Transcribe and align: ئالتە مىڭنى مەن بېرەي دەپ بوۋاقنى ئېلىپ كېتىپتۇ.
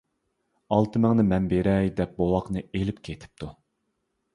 ئالتە 0.75 1.01
مىڭنى 1.03 1.27
مەن 1.33 1.51
بېرەي 1.53 1.95
دەپ 2.01 2.19
بوۋاقنى 2.19 2.67
ئېلىپ 2.69 3.07
كېتىپتۇ. 3.11 3.57